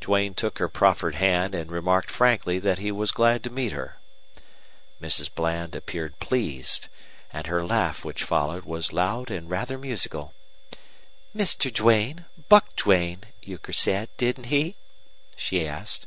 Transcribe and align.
Duane 0.00 0.32
took 0.32 0.60
her 0.60 0.68
proffered 0.70 1.16
hand 1.16 1.54
and 1.54 1.70
remarked 1.70 2.10
frankly 2.10 2.58
that 2.58 2.78
he 2.78 2.90
was 2.90 3.12
glad 3.12 3.44
to 3.44 3.50
meet 3.50 3.72
her. 3.72 3.98
Mrs. 4.98 5.28
Bland 5.34 5.76
appeared 5.76 6.18
pleased; 6.20 6.88
and 7.34 7.48
her 7.48 7.66
laugh, 7.66 8.02
which 8.02 8.24
followed, 8.24 8.64
was 8.64 8.94
loud 8.94 9.30
and 9.30 9.50
rather 9.50 9.76
musical. 9.76 10.32
"Mr. 11.36 11.70
Duane 11.70 12.24
Buck 12.48 12.74
Duane, 12.76 13.24
Euchre 13.42 13.74
said, 13.74 14.08
didn't 14.16 14.46
he?" 14.46 14.76
she 15.36 15.68
asked. 15.68 16.06